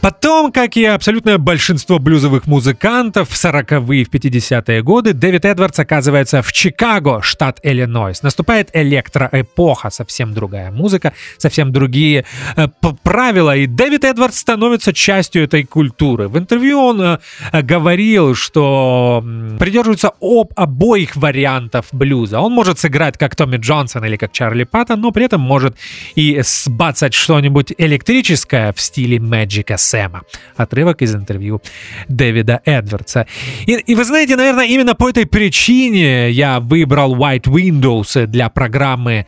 [0.00, 5.78] Потом, как и абсолютное большинство блюзовых музыкантов в 40-е и в 50-е годы, Дэвид Эдвардс
[5.78, 8.22] оказывается в Чикаго, штат Иллинойс.
[8.22, 12.24] Наступает электроэпоха, совсем другая музыка, совсем другие
[12.56, 12.68] э,
[13.02, 16.28] правила, и Дэвид Эдвардс становится частью этой культуры.
[16.28, 17.18] В интервью он э,
[17.62, 19.24] говорил, что
[19.58, 22.40] придерживается об обоих вариантов блюза.
[22.40, 25.76] Он может сыграть как Томми Джонсон или как Чарли Паттон, но при этом может
[26.16, 30.22] и сбацать что-нибудь электрическое в стиле Мэджика Сэма.
[30.56, 31.62] Отрывок из интервью
[32.08, 33.26] Дэвида Эдвардса.
[33.66, 39.26] И, и вы знаете, наверное, именно по этой причине я выбрал White Windows для программы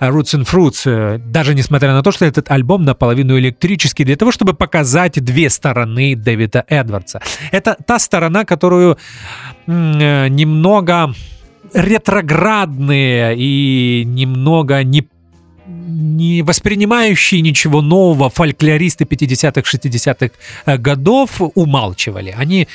[0.00, 4.54] Roots and Fruits, даже несмотря на то, что этот альбом наполовину электрический, для того, чтобы
[4.54, 7.20] показать две стороны Дэвида Эдвардса.
[7.50, 8.98] Это та сторона, которую
[9.66, 11.14] э, немного
[11.74, 15.08] ретроградные и немного не
[15.72, 20.30] не воспринимающие ничего нового фольклористы 50-х, 60-х
[20.66, 22.34] э, годов умалчивали.
[22.36, 22.68] Они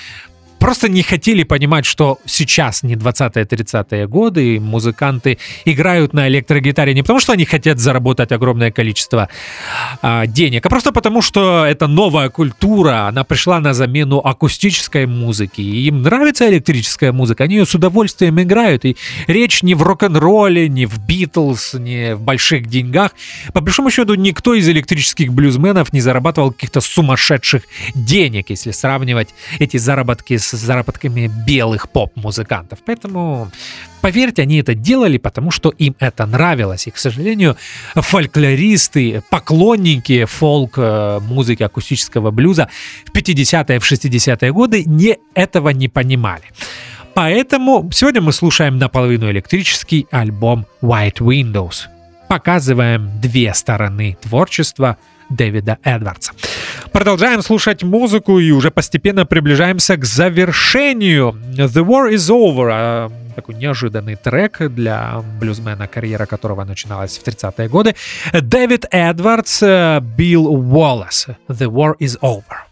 [0.60, 6.94] просто не хотели понимать, что сейчас не 20-е, 30-е годы, и музыканты играют на электрогитаре
[6.94, 9.30] не потому, что они хотят заработать огромное количество
[10.02, 15.62] а, денег, а просто потому, что это новая культура, она пришла на замену акустической музыки,
[15.62, 18.98] и им нравится электрическая музыка, они ее с удовольствием играют, и
[19.28, 23.12] речь не в рок-н-ролле, не в Битлз, не в больших деньгах.
[23.54, 27.64] По большому счету, никто из электрических блюзменов не зарабатывал каких-то сумасшедших
[27.96, 29.30] денег, если сравнивать
[29.60, 32.80] эти заработки с с заработками белых поп-музыкантов.
[32.86, 33.50] Поэтому,
[34.02, 36.88] поверьте, они это делали, потому что им это нравилось.
[36.88, 37.58] И, к сожалению,
[37.96, 42.70] фольклористы, поклонники фолк-музыки акустического блюза
[43.06, 46.46] в 50-е, в 60-е годы не этого не понимали.
[47.14, 51.88] Поэтому сегодня мы слушаем наполовину электрический альбом White Windows.
[52.28, 54.98] Показываем две стороны творчества
[55.30, 56.34] Дэвида Эдвардса.
[56.92, 61.36] Продолжаем слушать музыку и уже постепенно приближаемся к завершению.
[61.56, 62.70] The War is Over.
[62.72, 67.96] А, такой неожиданный трек для блюзмена, карьера которого начиналась в 30-е годы.
[68.34, 69.62] Дэвид Эдвардс,
[70.18, 71.28] Билл Уоллес.
[71.48, 72.67] The War is Over.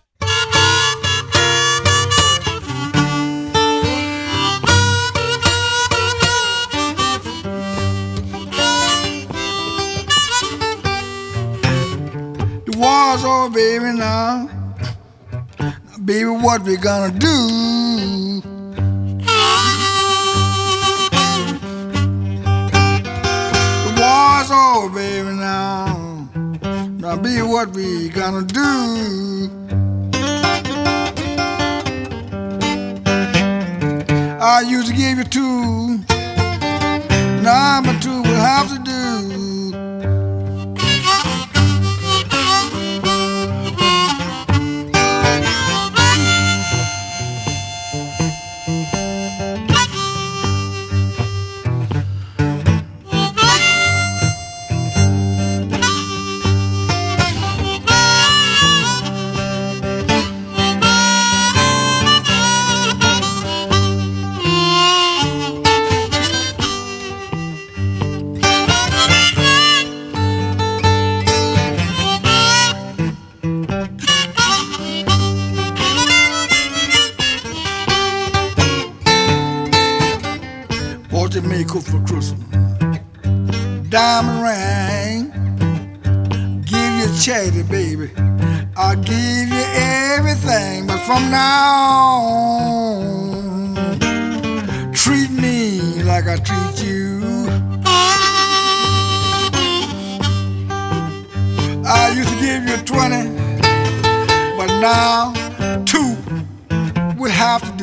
[13.15, 14.49] War's over, baby, now.
[16.03, 18.41] Baby, what we gonna do?
[23.83, 26.27] The war's over, baby, now.
[26.99, 29.49] Now, baby, what we gonna do?
[34.41, 35.99] I used to give you two.
[37.41, 39.44] Number two will have to do.
[83.95, 85.31] Diamond ring.
[86.65, 88.11] Give you charity, baby.
[88.75, 89.65] I'll give you
[90.17, 92.19] everything, but from now
[92.91, 93.75] on,
[94.91, 97.47] treat me like I treat you.
[101.87, 103.29] I used to give you 20,
[104.57, 105.31] but now
[105.85, 106.17] two
[107.17, 107.74] would have to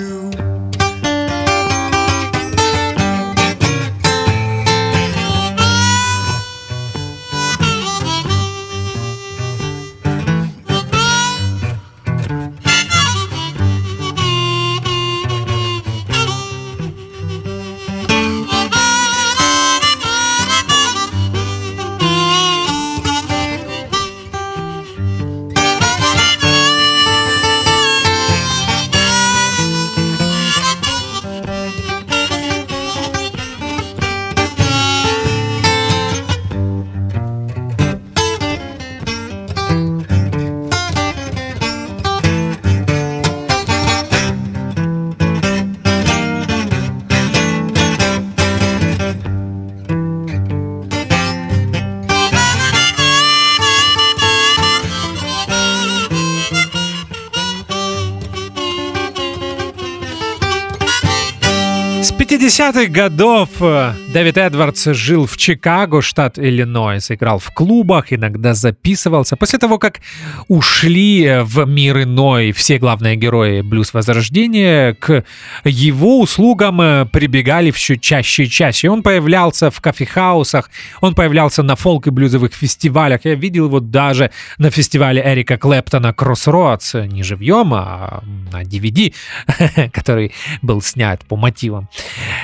[62.42, 62.52] do.
[62.52, 68.52] С 50-х годов э, Дэвид Эдвардс жил в Чикаго, штат Иллинойс, играл в клубах, иногда
[68.52, 69.36] записывался.
[69.36, 70.00] После того, как
[70.48, 75.24] ушли в мир иной все главные герои Блюз Возрождения, к
[75.64, 78.90] его услугам э, прибегали все чаще и чаще.
[78.90, 80.68] Он появлялся в кофехаусах,
[81.00, 83.20] он появлялся на фолк и блюзовых фестивалях.
[83.22, 89.14] Я видел его даже на фестивале Эрика Клэптона Crossroads, не живьем, а на DVD,
[89.92, 91.88] который был снят по мотивам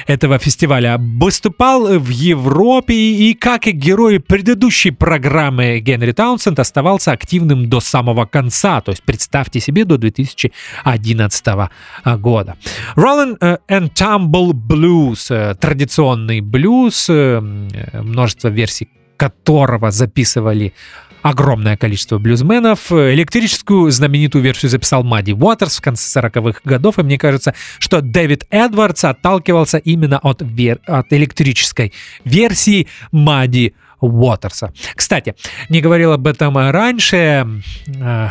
[0.07, 0.99] этого фестиваля.
[0.99, 8.25] Выступал в Европе и, как и герой предыдущей программы Генри Таунсенд, оставался активным до самого
[8.25, 8.81] конца.
[8.81, 11.47] То есть, представьте себе, до 2011
[12.17, 12.57] года.
[12.97, 20.73] Roland and Tumble Blues, традиционный блюз, множество версий которого записывали
[21.23, 22.93] огромное количество блюзменов.
[22.93, 28.47] Электрическую знаменитую версию записал Мадди Уотерс в конце 40-х годов, и мне кажется, что Дэвид
[28.51, 30.81] Эдвардс отталкивался именно от, вер...
[30.87, 31.93] от электрической
[32.25, 34.73] версии Мадди Уотерса.
[34.95, 35.35] Кстати,
[35.69, 37.47] не говорил об этом раньше.
[38.01, 38.29] Э,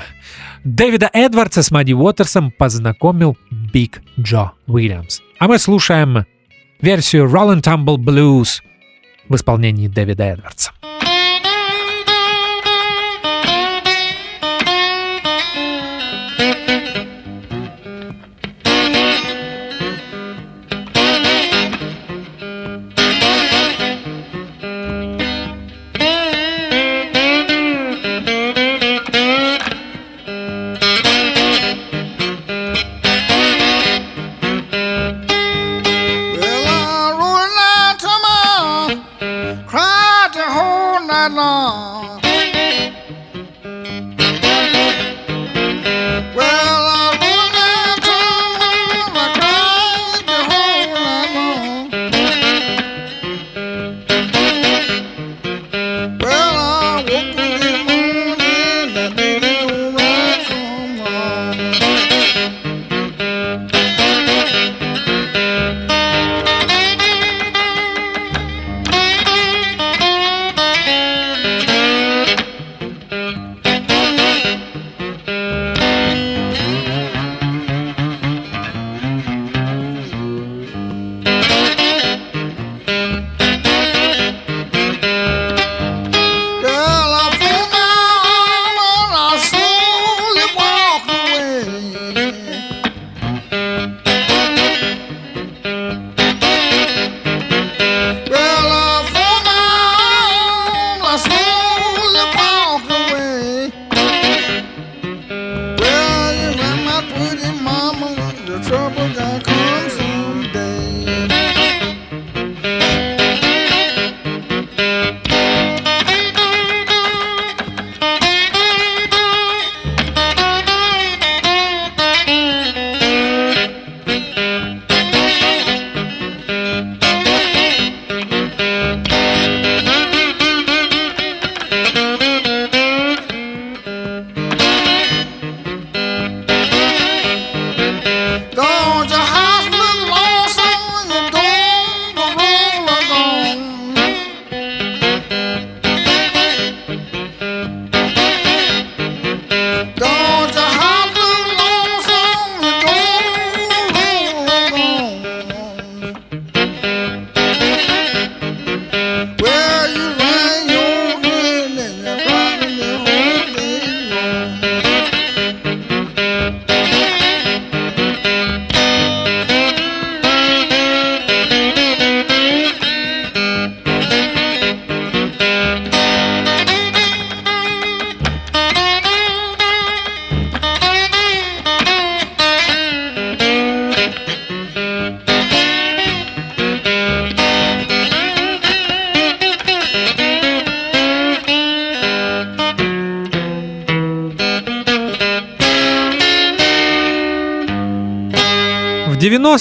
[0.63, 5.21] Дэвида Эдвардса с Мадди Уотерсом познакомил Биг Джо Уильямс.
[5.39, 6.25] А мы слушаем
[6.81, 8.61] версию Roland Tumble Blues
[9.27, 10.71] в исполнении Дэвида Эдвардса.
[41.27, 42.26] Jalal.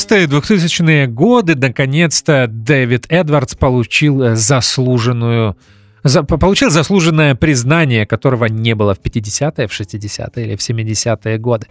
[0.06, 1.54] 90-е, 2000-е годы.
[1.54, 5.56] Наконец-то Дэвид Эдвардс получил э, заслуженную
[6.06, 11.66] за, получил заслуженное признание, которого не было в 50-е, в 60-е или в 70-е годы.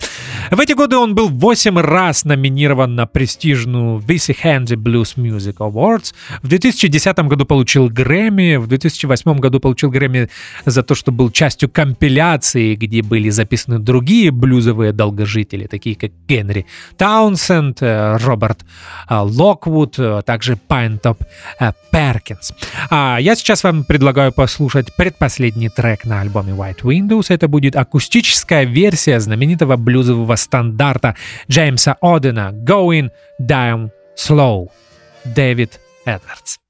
[0.52, 6.14] В эти годы он был 8 раз номинирован на престижную Visi Handy Blues Music Awards.
[6.44, 10.30] В 2010 году получил Грэмми, в 2008 году получил Грэмми
[10.66, 16.66] за то, что был частью компиляции, где были записаны другие блюзовые долгожители, такие как Генри
[16.98, 18.66] Таунсенд, э, Роберт
[19.10, 21.18] э, Локвуд, а также Пайнтоп
[21.92, 22.54] Перкинс.
[22.90, 27.26] А я сейчас вам предлагаю предлагаю послушать предпоследний трек на альбоме White Windows.
[27.30, 31.16] Это будет акустическая версия знаменитого блюзового стандарта
[31.50, 33.10] Джеймса Одена «Going
[33.42, 34.70] Down Slow»
[35.26, 36.65] Дэвид Эдвардс.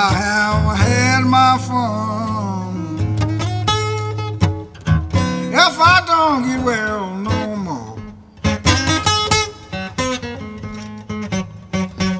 [0.00, 3.16] I have had my fun.
[5.52, 7.98] If I don't get well no more,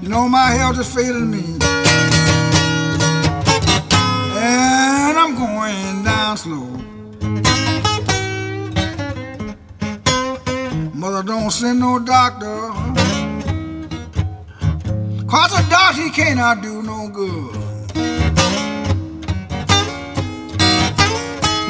[0.02, 1.44] you know my health is failing me,
[4.34, 6.66] and I'm going down slow.
[10.94, 12.72] Mother don't send no doctor.
[15.28, 17.67] Cause a doctor he cannot do no good.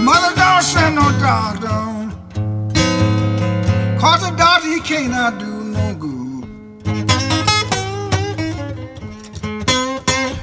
[0.08, 1.80] Mother don't send no doctor.
[4.00, 6.44] Cause the doctor he cannot do no good.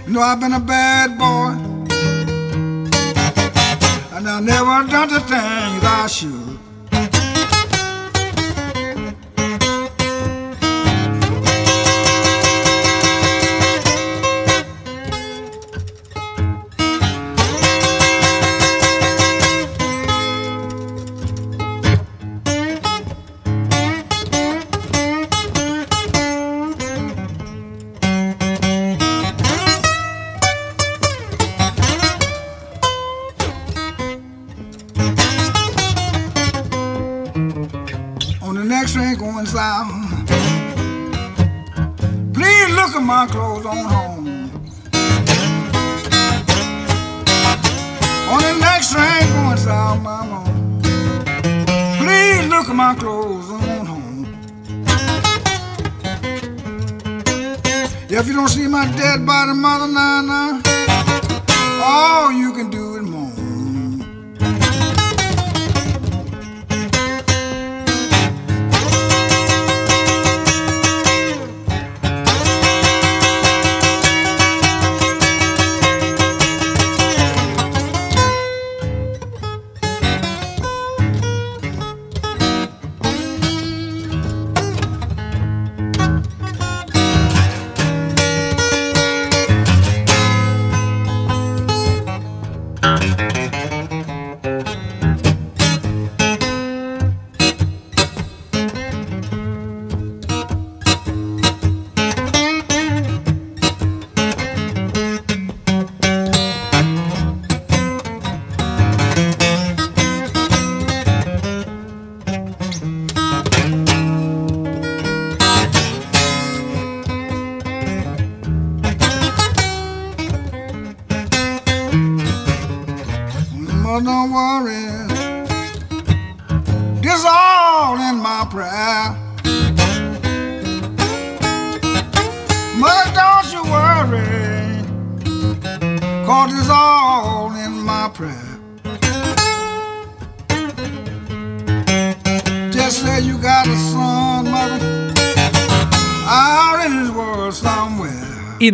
[0.06, 1.54] You know I've been a bad boy.
[4.16, 6.45] and I never done the things I should.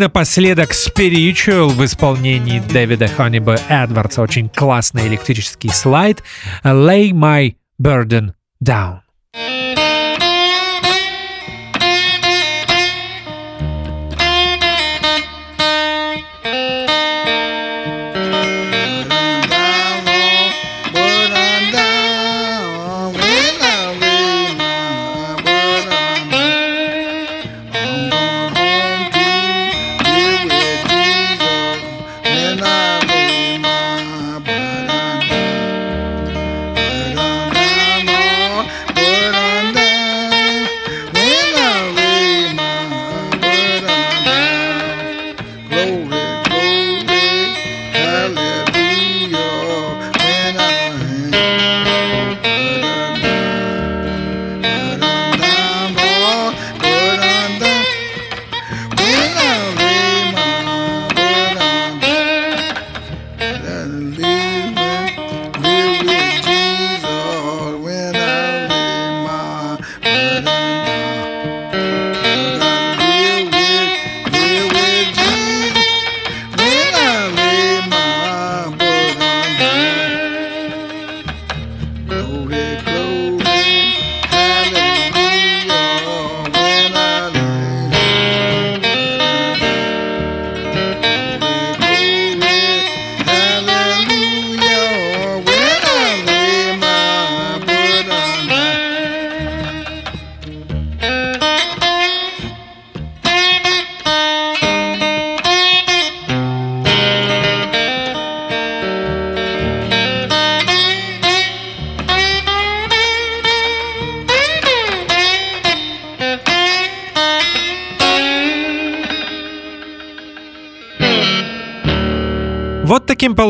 [0.02, 4.24] Напоследок Spiritual в исполнении Дэвида Ханиба Эдвардса.
[4.24, 6.24] Очень классный электрический слайд.
[6.64, 8.34] Lay My Burden
[8.64, 9.02] Down.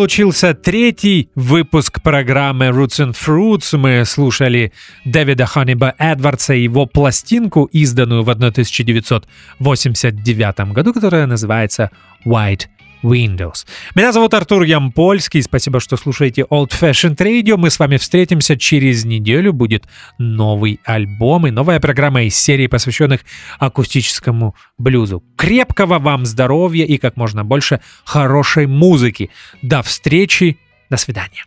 [0.01, 3.77] Получился третий выпуск программы Roots and Fruits.
[3.77, 4.73] Мы слушали
[5.05, 11.91] Дэвида Ханиба Эдвардса и его пластинку, изданную в 1989 году, которая называется
[12.25, 12.65] White
[13.03, 13.65] Windows.
[13.95, 15.41] Меня зовут Артур Ямпольский.
[15.41, 17.57] Спасибо, что слушаете Old Fashioned Radio.
[17.57, 19.53] Мы с вами встретимся через неделю.
[19.53, 19.85] Будет
[20.17, 23.21] новый альбом и новая программа из серии, посвященных
[23.59, 25.23] акустическому блюзу.
[25.37, 29.29] Крепкого вам здоровья и как можно больше хорошей музыки.
[29.61, 30.57] До встречи.
[30.89, 31.45] До свидания.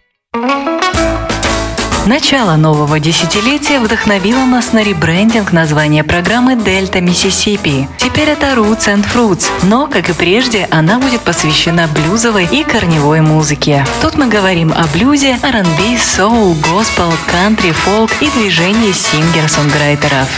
[2.07, 7.89] Начало нового десятилетия вдохновило нас на ребрендинг названия программы «Дельта Миссисипи».
[7.97, 13.23] Теперь это Roots and Fruits, но, как и прежде, она будет посвящена блюзовой и корневой
[13.23, 13.87] музыке.
[14.03, 20.29] Тут мы говорим о блюзе, R&B, соул, госпел, кантри, фолк и движении сингер-сонграйтеров.